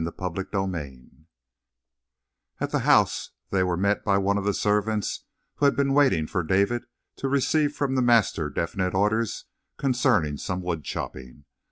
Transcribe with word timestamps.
CHAPTER 0.17 0.43
TWENTY 0.45 0.65
NINE 0.71 1.25
At 2.59 2.71
the 2.71 2.79
house 2.79 3.33
they 3.51 3.61
were 3.61 3.77
met 3.77 4.03
by 4.03 4.17
one 4.17 4.39
of 4.39 4.43
the 4.45 4.53
servants 4.55 5.25
who 5.57 5.65
had 5.65 5.75
been 5.75 5.93
waiting 5.93 6.25
for 6.25 6.41
David 6.41 6.85
to 7.17 7.27
receive 7.29 7.75
from 7.75 7.93
the 7.93 8.01
master 8.01 8.49
definite 8.49 8.95
orders 8.95 9.45
concerning 9.77 10.37
some 10.37 10.63
woodchopping. 10.63 11.43